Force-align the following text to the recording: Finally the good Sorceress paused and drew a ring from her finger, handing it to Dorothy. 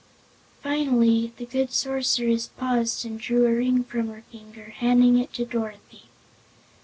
Finally 0.63 1.31
the 1.37 1.45
good 1.45 1.71
Sorceress 1.71 2.47
paused 2.57 3.05
and 3.05 3.19
drew 3.19 3.45
a 3.45 3.53
ring 3.53 3.83
from 3.83 4.07
her 4.07 4.23
finger, 4.31 4.71
handing 4.75 5.19
it 5.19 5.31
to 5.33 5.45
Dorothy. 5.45 6.05